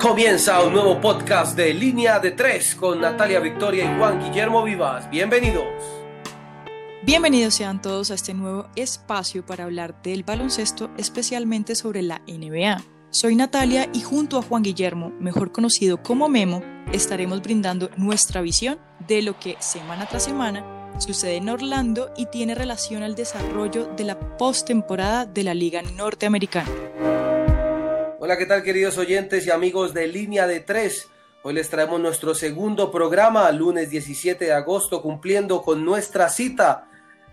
[0.00, 5.10] Comienza un nuevo podcast de Línea de Tres con Natalia Victoria y Juan Guillermo Vivas.
[5.10, 5.66] Bienvenidos.
[7.02, 12.82] Bienvenidos sean todos a este nuevo espacio para hablar del baloncesto, especialmente sobre la NBA.
[13.10, 16.62] Soy Natalia y junto a Juan Guillermo, mejor conocido como Memo,
[16.94, 20.64] estaremos brindando nuestra visión de lo que semana tras semana
[20.96, 26.70] sucede en Orlando y tiene relación al desarrollo de la postemporada de la Liga Norteamericana.
[28.22, 31.08] Hola, ¿qué tal queridos oyentes y amigos de Línea de Tres?
[31.42, 36.86] Hoy les traemos nuestro segundo programa, lunes 17 de agosto, cumpliendo con nuestra cita.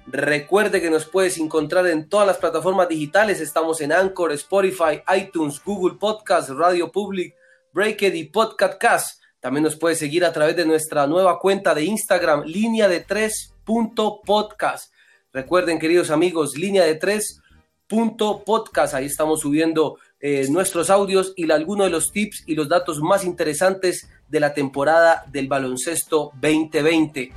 [0.06, 3.42] Recuerde que nos puedes encontrar en todas las plataformas digitales.
[3.42, 7.36] Estamos en Anchor, Spotify, iTunes, Google Podcast, Radio Public,
[7.74, 9.22] Breakit y Podcastcast.
[9.42, 13.54] También nos puedes seguir a través de nuestra nueva cuenta de Instagram, línea de tres
[13.66, 14.94] podcast.
[15.34, 17.42] Recuerden, queridos amigos, línea de tres
[17.88, 18.94] podcast.
[18.94, 23.24] Ahí estamos subiendo eh, nuestros audios y algunos de los tips y los datos más
[23.24, 27.32] interesantes de la temporada del baloncesto 2020.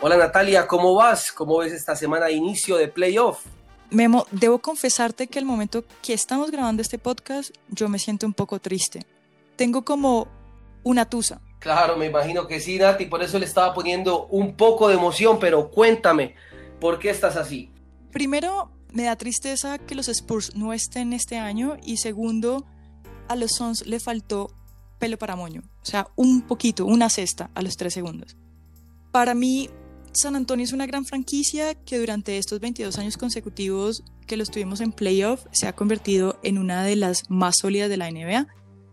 [0.00, 1.30] Hola Natalia, ¿cómo vas?
[1.32, 3.44] ¿Cómo ves esta semana de inicio de playoff?
[3.90, 8.34] Memo, debo confesarte que el momento que estamos grabando este podcast yo me siento un
[8.34, 9.06] poco triste.
[9.56, 10.26] Tengo como
[10.82, 11.40] una tusa.
[11.58, 15.38] Claro, me imagino que sí, Nati, por eso le estaba poniendo un poco de emoción,
[15.38, 16.34] pero cuéntame,
[16.80, 17.70] ¿por qué estás así?
[18.10, 22.64] Primero, me da tristeza que los Spurs no estén este año y segundo,
[23.28, 24.54] a los Suns le faltó
[24.98, 28.36] pelo para moño, o sea, un poquito, una cesta a los tres segundos.
[29.10, 29.68] Para mí,
[30.12, 34.80] San Antonio es una gran franquicia que durante estos 22 años consecutivos que los tuvimos
[34.80, 38.46] en playoff se ha convertido en una de las más sólidas de la NBA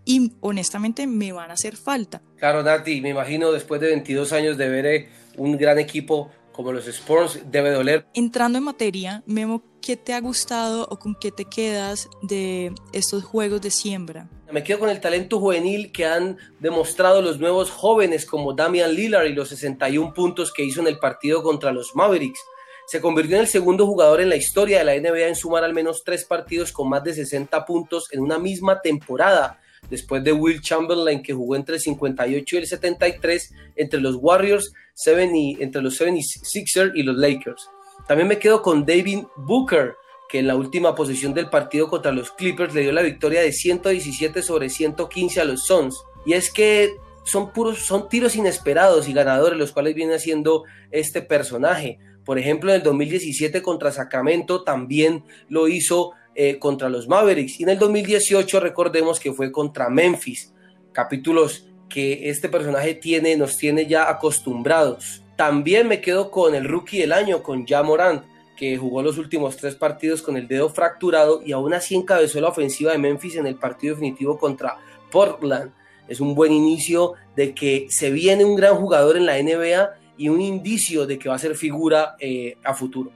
[0.04, 2.24] y honestamente me van a hacer falta.
[2.38, 6.72] Claro, Nati, me imagino después de 22 años de ver eh, un gran equipo como
[6.72, 8.08] los Spurs debe doler.
[8.16, 13.24] Entrando en materia, Memo, ¿qué te ha gustado o con qué te quedas de estos
[13.24, 14.30] juegos de siembra?
[14.52, 19.25] Me quedo con el talento juvenil que han demostrado los nuevos jóvenes como Damian Lillard
[19.25, 22.40] y los 61 puntos que hizo en el partido contra los Mavericks.
[22.88, 25.74] Se convirtió en el segundo jugador en la historia de la NBA en sumar al
[25.74, 29.59] menos tres partidos con más de 60 puntos en una misma temporada
[29.90, 34.74] después de Will Chamberlain que jugó entre el 58 y el 73 entre los Warriors,
[35.06, 37.69] entre los 76ers y los Lakers.
[38.07, 39.95] También me quedo con David Booker,
[40.29, 43.51] que en la última posición del partido contra los Clippers le dio la victoria de
[43.51, 46.03] 117 sobre 115 a los Suns.
[46.25, 51.22] Y es que son puros, son tiros inesperados y ganadores los cuales viene haciendo este
[51.22, 52.00] personaje.
[52.25, 57.59] Por ejemplo, en el 2017 contra Sacramento también lo hizo eh, contra los Mavericks.
[57.59, 60.53] Y en el 2018 recordemos que fue contra Memphis.
[60.94, 65.21] Capítulos que este personaje tiene, nos tiene ya acostumbrados.
[65.41, 68.24] También me quedo con el rookie del año, con Ja Morant,
[68.56, 72.50] que jugó los últimos tres partidos con el dedo fracturado y aún así encabezó la
[72.50, 74.78] ofensiva de Memphis en el partido definitivo contra
[75.12, 75.72] Portland.
[76.07, 80.30] Es un buen inicio de que se viene un gran jugador en la NBA y
[80.30, 83.12] un indicio de que va a ser figura eh, a futuro.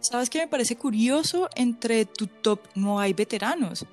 [0.00, 1.48] ¿Sabes qué me parece curioso?
[1.56, 3.86] Entre tu top no hay veteranos.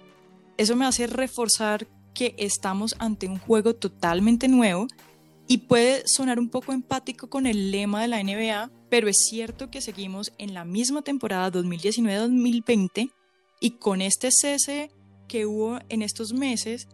[0.58, 4.88] Eso me hace reforzar que estamos ante un juego totalmente nuevo
[5.52, 9.70] y puede sonar un poco empático con el lema de la NBA, pero es cierto
[9.70, 13.12] que seguimos en la misma temporada 2019-2020
[13.60, 14.94] y con este cese
[15.28, 16.88] que hubo en estos meses,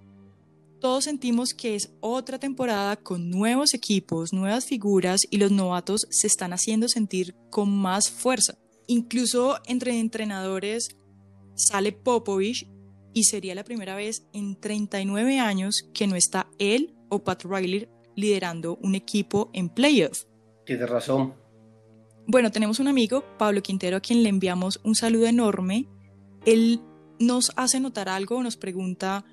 [0.81, 6.25] todos sentimos que es otra temporada con nuevos equipos, nuevas figuras y los novatos se
[6.25, 8.57] están haciendo sentir con más fuerza.
[8.87, 10.97] Incluso entre entrenadores
[11.53, 12.67] sale Popovich
[13.13, 17.87] y sería la primera vez en 39 años que no está él o Pat Riley
[18.17, 20.25] liderando un equipo en playoff.
[20.65, 21.35] Tienes razón.
[22.25, 25.87] Bueno, tenemos un amigo, Pablo Quintero, a quien le enviamos un saludo enorme.
[26.45, 26.81] Él
[27.19, 29.23] nos hace notar algo, nos pregunta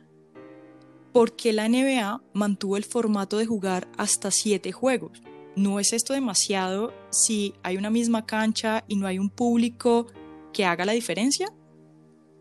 [1.13, 5.23] por qué la NBA mantuvo el formato de jugar hasta siete juegos.
[5.57, 10.07] ¿No es esto demasiado si hay una misma cancha y no hay un público
[10.53, 11.49] que haga la diferencia?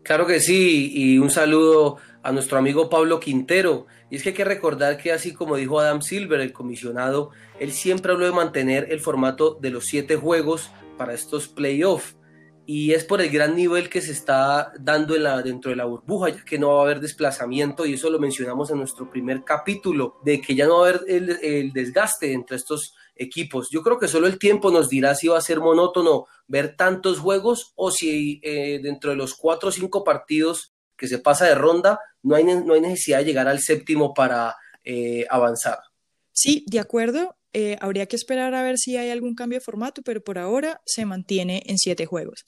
[0.02, 3.86] Claro que sí, y un saludo a nuestro amigo Pablo Quintero.
[4.10, 7.30] Y es que hay que recordar que así como dijo Adam Silver, el comisionado,
[7.60, 12.16] él siempre habló de mantener el formato de los siete juegos para estos playoffs
[12.66, 16.44] y es por el gran nivel que se está dando dentro de la burbuja, ya
[16.44, 20.40] que no va a haber desplazamiento y eso lo mencionamos en nuestro primer capítulo, de
[20.40, 23.68] que ya no va a haber el, desgaste entre estos equipos.
[23.70, 27.18] Yo creo que solo el tiempo nos dirá si va a ser monótono ver tantos
[27.18, 31.54] juegos o si eh, dentro de los cuatro o cinco partidos que se pasa de
[31.54, 35.78] ronda no hay, no hay necesidad de llegar al séptimo para eh, avanzar.
[36.32, 37.36] Sí, de acuerdo.
[37.52, 40.80] Eh, habría que esperar a ver si hay algún cambio de formato, pero por ahora
[40.84, 42.44] se mantiene en siete juegos.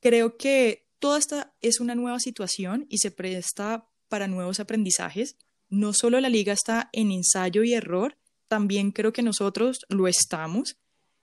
[0.00, 5.36] Creo que toda esta es una nueva situación y se presta para nuevos aprendizajes.
[5.70, 8.16] no solo la liga está en ensayo y error,
[8.48, 10.76] también creo que nosotros lo estamos.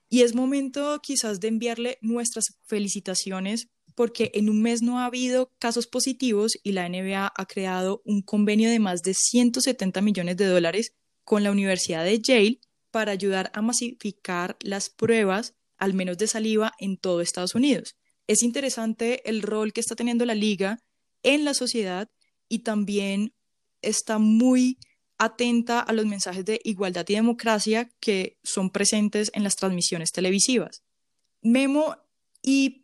[0.10, 5.52] Y es momento quizás de enviarle nuestras felicitaciones porque en un mes no ha habido
[5.60, 10.46] casos positivos y la NBA ha creado un convenio de más de 170 millones de
[10.46, 10.94] dólares
[11.24, 12.60] con la Universidad de Yale
[12.92, 17.96] para ayudar a masificar las pruebas, al menos de saliva, en todo Estados Unidos.
[18.28, 20.80] Es interesante el rol que está teniendo la liga
[21.24, 22.10] en la sociedad
[22.50, 23.34] y también
[23.82, 24.78] está muy
[25.18, 30.84] atenta a los mensajes de igualdad y democracia que son presentes en las transmisiones televisivas.
[31.42, 31.96] Memo,
[32.42, 32.81] ¿y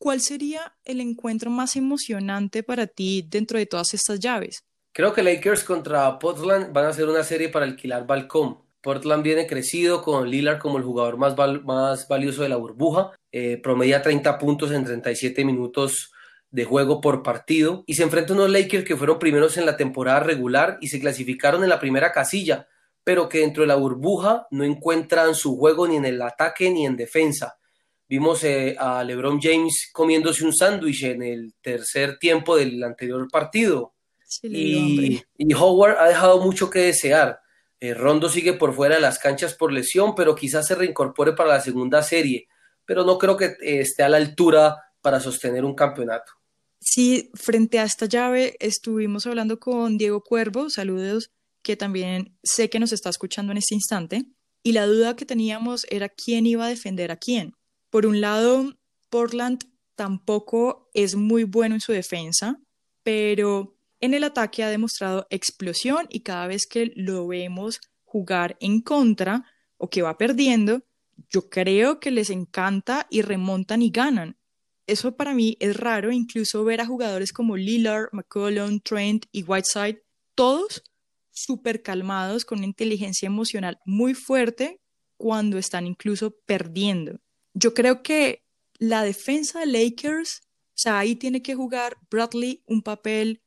[0.00, 4.64] cuál sería el encuentro más emocionante para ti dentro de todas estas llaves?
[4.92, 8.58] Creo que Lakers contra Portland van a ser una serie para alquilar balcón.
[8.80, 13.12] Portland viene crecido con Lillard como el jugador más, más valioso de la burbuja.
[13.30, 16.10] Eh, promedia 30 puntos en 37 minutos
[16.50, 19.76] de juego por partido y se enfrenta a unos Lakers que fueron primeros en la
[19.76, 22.68] temporada regular y se clasificaron en la primera casilla,
[23.04, 26.86] pero que dentro de la burbuja no encuentran su juego ni en el ataque ni
[26.86, 27.59] en defensa.
[28.10, 33.94] Vimos eh, a LeBron James comiéndose un sándwich en el tercer tiempo del anterior partido
[34.42, 35.22] y,
[35.54, 37.38] Howard ha dejado mucho que desear.
[37.78, 41.50] Eh, Rondo sigue por fuera de las canchas por lesión, pero quizás se reincorpore para
[41.50, 42.48] la segunda serie.
[42.84, 46.32] Pero no creo que eh, esté a la altura para sostener un campeonato.
[46.80, 51.30] Sí, frente a esta llave estuvimos hablando con Diego Cuervo, saludos,
[51.62, 54.24] que también sé que nos está escuchando en este instante,
[54.64, 57.54] y la duda que teníamos era quién iba a defender a quién.
[57.90, 58.76] Por un lado,
[59.10, 59.64] Portland
[59.96, 62.60] tampoco es muy bueno en su defensa,
[63.02, 68.80] pero en el ataque ha demostrado explosión y cada vez que lo vemos jugar en
[68.80, 69.44] contra
[69.76, 70.82] o que va perdiendo,
[71.28, 74.36] yo creo que les encanta y remontan y ganan.
[74.86, 80.02] Eso para mí es raro, incluso ver a jugadores como Lillard, McCollum, Trent y Whiteside,
[80.34, 80.82] todos
[81.30, 84.80] súper calmados, con una inteligencia emocional muy fuerte
[85.16, 87.20] cuando están incluso perdiendo.
[87.54, 88.44] Yo creo que
[88.78, 93.42] la defensa de Lakers, o sea, ahí tiene que jugar Bradley un papel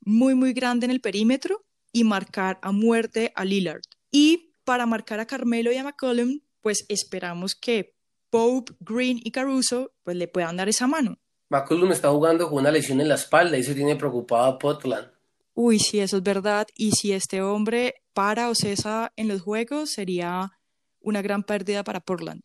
[0.00, 3.82] muy, muy grande en el perímetro y marcar a muerte a Lillard.
[4.10, 7.94] Y para marcar a Carmelo y a McCollum, pues esperamos que
[8.30, 11.18] Pope, Green y Caruso pues le puedan dar esa mano.
[11.50, 15.10] McCollum está jugando con una lesión en la espalda y se tiene preocupado a Portland.
[15.54, 16.68] Uy, sí, eso es verdad.
[16.76, 20.52] Y si este hombre para o cesa en los juegos, sería
[21.00, 22.42] una gran pérdida para Portland.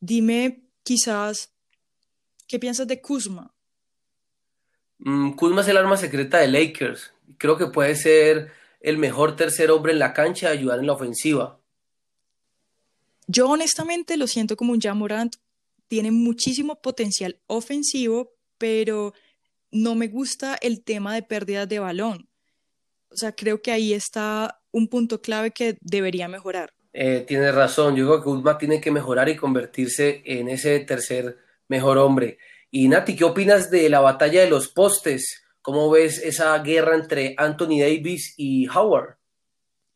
[0.00, 1.52] Dime, quizás,
[2.46, 3.52] ¿qué piensas de Kuzma?
[4.98, 7.12] Mm, Kuzma es el arma secreta de Lakers.
[7.36, 10.92] Creo que puede ser el mejor tercer hombre en la cancha y ayudar en la
[10.92, 11.58] ofensiva.
[13.26, 15.36] Yo honestamente lo siento como un Jamorant.
[15.88, 19.12] Tiene muchísimo potencial ofensivo, pero
[19.70, 22.28] no me gusta el tema de pérdidas de balón.
[23.10, 26.72] O sea, creo que ahí está un punto clave que debería mejorar.
[27.00, 31.38] Eh, tienes razón, yo creo que Kuzma tiene que mejorar y convertirse en ese tercer
[31.68, 32.38] mejor hombre.
[32.72, 35.44] Y Nati, ¿qué opinas de la batalla de los postes?
[35.62, 39.16] ¿Cómo ves esa guerra entre Anthony Davis y Howard?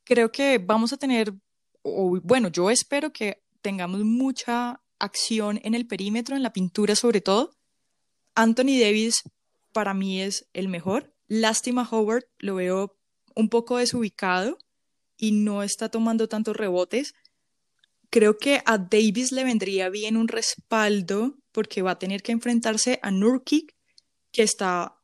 [0.05, 1.35] Creo que vamos a tener,
[1.83, 7.57] bueno, yo espero que tengamos mucha acción en el perímetro, en la pintura sobre todo.
[8.37, 9.25] Anthony Davis
[9.73, 11.13] para mí es el mejor.
[11.27, 12.97] Lástima Howard, lo veo
[13.35, 14.57] un poco desubicado
[15.17, 17.15] y no está tomando tantos rebotes.
[18.11, 22.99] Creo que a Davis le vendría bien un respaldo porque va a tener que enfrentarse
[23.03, 23.75] a Nurkic,
[24.33, 24.99] que está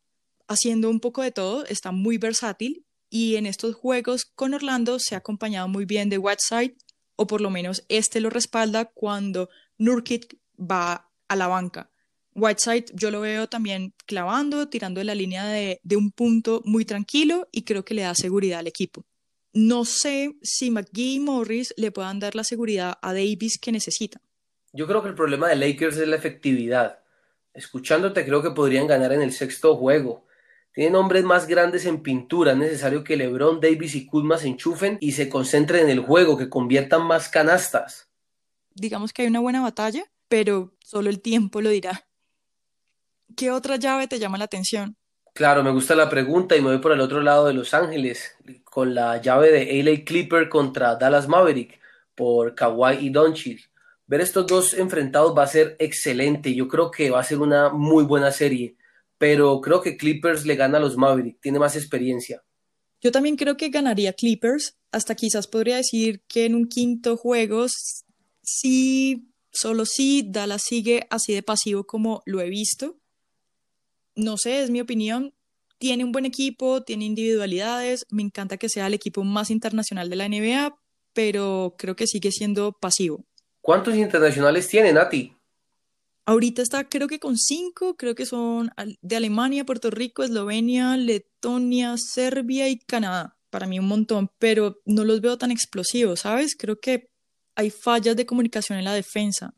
[0.48, 5.14] haciendo un poco de todo, está muy versátil y en estos juegos con Orlando se
[5.14, 6.76] ha acompañado muy bien de Whiteside,
[7.16, 11.90] o por lo menos este lo respalda cuando Nurkic va a la banca.
[12.34, 16.84] Whiteside yo lo veo también clavando, tirando de la línea de, de un punto muy
[16.84, 19.04] tranquilo y creo que le da seguridad al equipo.
[19.60, 24.20] No sé si McGee y Morris le puedan dar la seguridad a Davis que necesita.
[24.72, 27.00] Yo creo que el problema de Lakers es la efectividad.
[27.52, 30.26] Escuchándote creo que podrían ganar en el sexto juego.
[30.72, 34.96] Tienen hombres más grandes en pintura, es necesario que LeBron, Davis y Kuzma se enchufen
[35.00, 38.08] y se concentren en el juego, que conviertan más canastas.
[38.74, 42.06] Digamos que hay una buena batalla, pero solo el tiempo lo dirá.
[43.34, 44.96] ¿Qué otra llave te llama la atención?
[45.34, 48.36] Claro, me gusta la pregunta y me voy por el otro lado de Los Ángeles,
[48.64, 51.78] con la llave de LA Clipper contra Dallas Maverick
[52.14, 53.68] por Kawhi y Doncic
[54.08, 56.54] ver estos dos enfrentados va a ser excelente.
[56.54, 58.74] Yo creo que va a ser una muy buena serie,
[59.18, 62.42] pero creo que Clippers le gana a los Mavericks, tiene más experiencia.
[63.00, 67.66] Yo también creo que ganaría Clippers, hasta quizás podría decir que en un quinto juego,
[68.42, 72.96] sí, solo sí, Dallas sigue así de pasivo como lo he visto.
[74.18, 75.32] No sé, es mi opinión.
[75.78, 80.16] tiene un buen equipo, tiene individualidades, me encanta que sea el equipo más internacional de
[80.16, 80.76] la NBA,
[81.12, 83.24] pero creo que sigue siendo pasivo.
[83.60, 85.36] ¿Cuántos internacionales tiene, Nati?
[86.24, 88.70] Ahorita está creo que con cinco, creo que son
[89.00, 93.36] de Alemania, Puerto Rico, Eslovenia, Letonia, Serbia y Canadá.
[93.48, 96.56] Para mí un montón, pero no los veo tan explosivos, ¿sabes?
[96.58, 97.08] Creo que
[97.54, 99.54] hay fallas de comunicación en la defensa.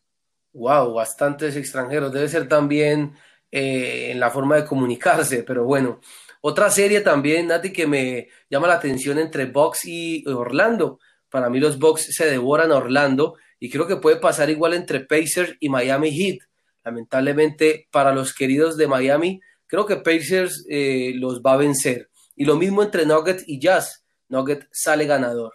[0.53, 2.13] Wow, bastantes extranjeros.
[2.13, 3.15] Debe ser también
[3.51, 6.01] eh, en la forma de comunicarse, pero bueno.
[6.43, 10.99] Otra serie también, Nati, que me llama la atención entre Box y Orlando.
[11.29, 15.01] Para mí los Bucks se devoran a Orlando y creo que puede pasar igual entre
[15.01, 16.39] Pacers y Miami Heat.
[16.83, 22.09] Lamentablemente para los queridos de Miami, creo que Pacers eh, los va a vencer.
[22.35, 24.05] Y lo mismo entre Nugget y Jazz.
[24.29, 25.53] Nugget sale ganador.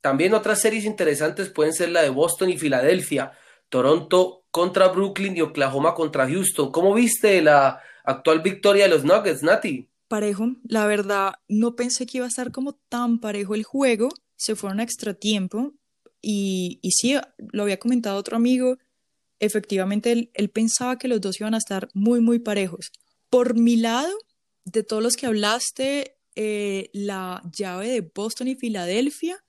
[0.00, 3.32] También otras series interesantes pueden ser la de Boston y Filadelfia,
[3.74, 6.70] Toronto contra Brooklyn y Oklahoma contra Houston.
[6.70, 9.88] ¿Cómo viste la actual victoria de los Nuggets, Nati?
[10.06, 14.10] Parejo, la verdad, no pensé que iba a estar como tan parejo el juego.
[14.36, 15.72] Se fueron a extra tiempo
[16.22, 17.16] y, y sí,
[17.50, 18.78] lo había comentado otro amigo.
[19.40, 22.92] Efectivamente, él, pensaba que los dos iban a estar muy, muy parejos.
[23.28, 24.12] Por mi lado,
[24.64, 29.44] de todos los que hablaste, eh, la llave de Boston y Filadelfia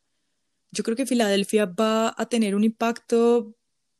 [0.75, 3.55] yo creo que Filadelfia va a tener un impacto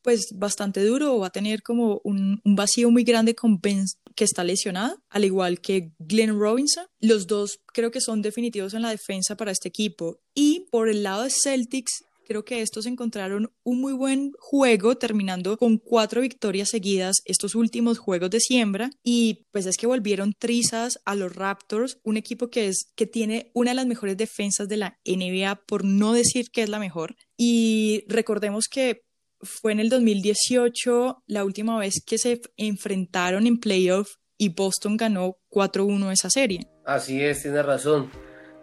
[0.05, 3.85] pues bastante duro, va a tener como un, vacío muy grande con Ben
[4.15, 6.85] que está lesionado, al igual que Glenn Robinson.
[6.99, 10.19] Los dos creo que son definitivos en la defensa para este equipo.
[10.35, 15.57] Y por el lado de Celtics, Creo que estos encontraron un muy buen juego, terminando
[15.57, 18.89] con cuatro victorias seguidas estos últimos juegos de siembra.
[19.03, 23.51] Y pues es que volvieron trizas a los Raptors, un equipo que, es, que tiene
[23.53, 27.15] una de las mejores defensas de la NBA, por no decir que es la mejor.
[27.37, 29.04] Y recordemos que
[29.45, 35.37] fue en el 2018 la última vez que se enfrentaron en playoff y Boston ganó
[35.49, 36.67] 4-1 esa serie.
[36.85, 38.11] Así es, tiene razón.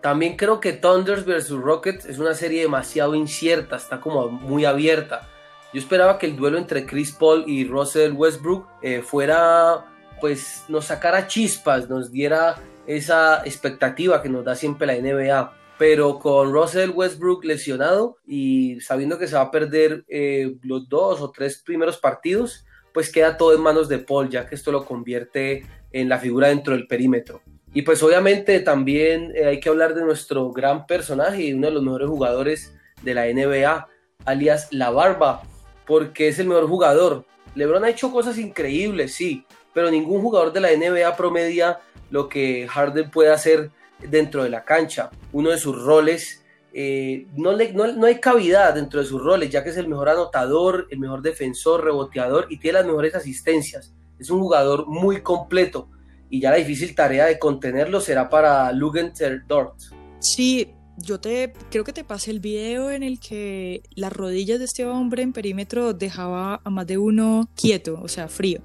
[0.00, 5.28] También creo que Thunders vs Rockets es una serie demasiado incierta, está como muy abierta.
[5.72, 9.86] Yo esperaba que el duelo entre Chris Paul y Russell Westbrook eh, fuera,
[10.20, 15.61] pues nos sacara chispas, nos diera esa expectativa que nos da siempre la NBA.
[15.82, 21.20] Pero con Russell Westbrook lesionado y sabiendo que se va a perder eh, los dos
[21.20, 24.84] o tres primeros partidos, pues queda todo en manos de Paul, ya que esto lo
[24.84, 27.42] convierte en la figura dentro del perímetro.
[27.74, 31.72] Y pues obviamente también eh, hay que hablar de nuestro gran personaje y uno de
[31.72, 33.88] los mejores jugadores de la NBA,
[34.24, 35.42] alias La Barba,
[35.84, 37.24] porque es el mejor jugador.
[37.56, 42.68] LeBron ha hecho cosas increíbles, sí, pero ningún jugador de la NBA promedia lo que
[42.68, 43.72] Harden puede hacer
[44.08, 45.10] dentro de la cancha.
[45.32, 46.42] Uno de sus roles,
[46.72, 50.08] eh, no, no, no hay cavidad dentro de sus roles, ya que es el mejor
[50.08, 53.92] anotador, el mejor defensor, reboteador y tiene las mejores asistencias.
[54.18, 55.88] Es un jugador muy completo
[56.30, 59.74] y ya la difícil tarea de contenerlo será para Lugenter Dort.
[60.18, 64.64] Sí, yo te creo que te pasé el video en el que las rodillas de
[64.64, 68.60] este hombre en perímetro dejaba a más de uno quieto, o sea, frío.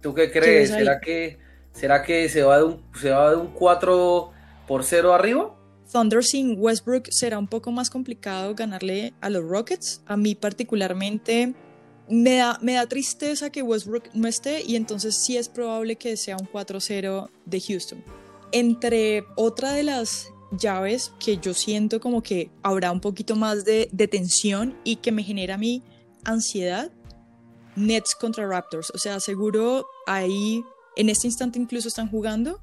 [0.00, 0.70] ¿Tú qué crees?
[0.70, 1.38] ¿Será que,
[1.72, 4.30] ¿Será que se va de un, se va de un 4
[4.66, 5.54] por 0 arriba?
[5.90, 10.02] Thunder sin Westbrook será un poco más complicado ganarle a los Rockets.
[10.06, 11.54] A mí particularmente
[12.08, 16.16] me da, me da tristeza que Westbrook no esté y entonces sí es probable que
[16.16, 18.04] sea un 4-0 de Houston.
[18.52, 23.88] Entre otra de las llaves que yo siento como que habrá un poquito más de,
[23.92, 25.82] de tensión y que me genera mí
[26.24, 26.90] ansiedad,
[27.76, 28.90] Nets contra Raptors.
[28.94, 30.62] O sea, seguro ahí
[30.96, 32.60] en este instante incluso están jugando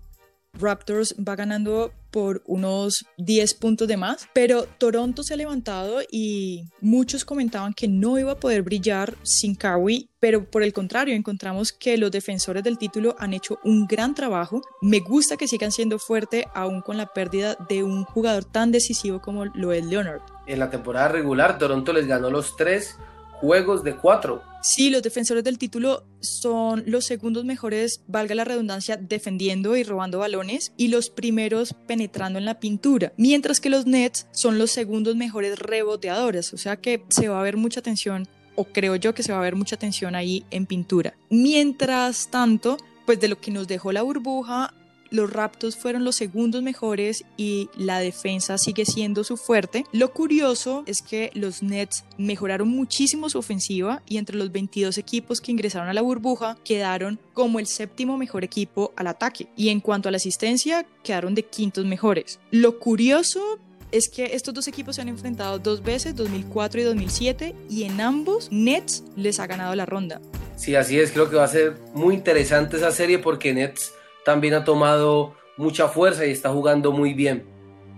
[0.54, 6.64] Raptors va ganando por unos 10 puntos de más, pero Toronto se ha levantado y
[6.82, 11.72] muchos comentaban que no iba a poder brillar sin Kawhi, pero por el contrario encontramos
[11.72, 14.62] que los defensores del título han hecho un gran trabajo.
[14.82, 19.22] Me gusta que sigan siendo fuerte aún con la pérdida de un jugador tan decisivo
[19.22, 20.22] como lo es Leonard.
[20.48, 22.98] En la temporada regular Toronto les ganó los tres
[23.41, 24.43] juegos de cuatro.
[24.62, 30.19] Sí, los defensores del título son los segundos mejores, valga la redundancia, defendiendo y robando
[30.19, 35.15] balones y los primeros penetrando en la pintura, mientras que los Nets son los segundos
[35.15, 39.24] mejores reboteadores, o sea que se va a ver mucha tensión, o creo yo que
[39.24, 41.13] se va a ver mucha tensión ahí en pintura.
[41.29, 44.74] Mientras tanto, pues de lo que nos dejó la burbuja,
[45.10, 49.86] los Raptors fueron los segundos mejores y la defensa sigue siendo su fuerte.
[49.92, 55.42] Lo curioso es que los Nets mejoraron muchísimo su ofensiva y entre los 22 equipos
[55.42, 59.80] que ingresaron a la burbuja quedaron como el séptimo mejor equipo al ataque y en
[59.80, 62.39] cuanto a la asistencia quedaron de quintos mejores.
[62.51, 63.60] Lo curioso
[63.92, 68.00] es que estos dos equipos se han enfrentado dos veces, 2004 y 2007, y en
[68.01, 70.22] ambos Nets les ha ganado la ronda.
[70.56, 73.94] Sí, así es, creo que va a ser muy interesante esa serie porque Nets
[74.26, 77.46] también ha tomado mucha fuerza y está jugando muy bien.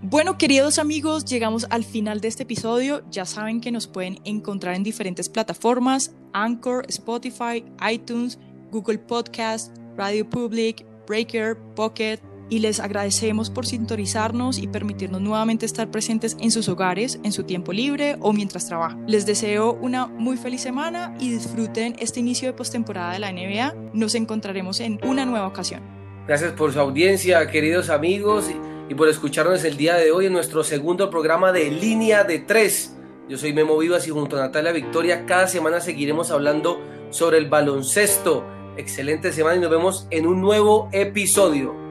[0.04, 3.02] Bueno, queridos amigos, llegamos al final de este episodio.
[3.08, 8.38] Ya saben que nos pueden encontrar en diferentes plataformas, Anchor, Spotify, iTunes,
[8.72, 12.18] Google Podcast, Radio Public, Breaker, Pocket,
[12.50, 17.44] y les agradecemos por sintonizarnos y permitirnos nuevamente estar presentes en sus hogares, en su
[17.44, 19.04] tiempo libre o mientras trabajan.
[19.06, 23.92] Les deseo una muy feliz semana y disfruten este inicio de postemporada de la NBA.
[23.94, 26.01] Nos encontraremos en una nueva ocasión.
[26.26, 28.46] Gracias por su audiencia, queridos amigos,
[28.88, 32.96] y por escucharnos el día de hoy en nuestro segundo programa de Línea de Tres.
[33.28, 37.48] Yo soy Memo Vivas y junto a Natalia Victoria cada semana seguiremos hablando sobre el
[37.48, 38.44] baloncesto.
[38.76, 41.81] Excelente semana y nos vemos en un nuevo episodio.